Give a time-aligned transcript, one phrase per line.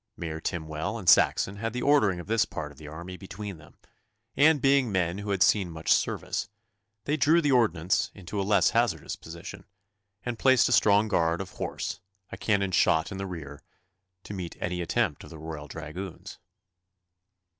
[0.17, 3.77] Mayor Timewell and Saxon had the ordering of this part of the army between them,
[4.35, 6.49] and being men who had seen much service,
[7.03, 9.63] they drew the ordnance into a less hazardous position,
[10.23, 11.99] and placed a strong guard of horse,
[12.31, 13.61] a cannon's shot in the rear,
[14.23, 16.39] to meet any attempt of the Royal dragoons.